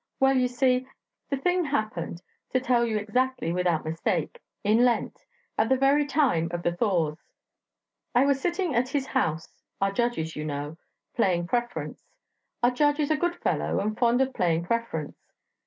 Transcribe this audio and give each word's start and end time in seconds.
"Well, 0.19 0.35
you 0.35 0.47
see, 0.47 0.87
the 1.29 1.37
thing 1.37 1.63
happened, 1.65 2.23
to 2.49 2.59
tell 2.59 2.87
you 2.87 2.97
exactly 2.97 3.51
without 3.53 3.85
mistake, 3.85 4.41
in 4.63 4.83
Lent, 4.83 5.23
at 5.59 5.69
the 5.69 5.77
very 5.77 6.07
time 6.07 6.47
of 6.49 6.63
the 6.63 6.75
thaws. 6.75 7.19
I 8.15 8.25
was 8.25 8.41
sitting 8.41 8.73
at 8.73 8.89
his 8.89 9.05
house 9.05 9.47
our 9.79 9.91
judge's, 9.91 10.35
you 10.35 10.43
know 10.43 10.77
playing 11.15 11.45
preference. 11.45 12.03
Our 12.63 12.71
judge 12.71 12.99
is 12.99 13.11
a 13.11 13.15
good 13.15 13.35
fellow, 13.35 13.79
and 13.79 13.95
fond 13.95 14.21
of 14.21 14.33
playing 14.33 14.63
preference. 14.65 15.19